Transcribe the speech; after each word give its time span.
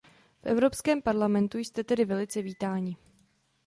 V 0.41 0.45
Evropském 0.45 1.01
parlamentu 1.01 1.57
jste 1.57 1.83
tedy 1.83 2.05
velice 2.05 2.41
vítáni. 2.41 2.97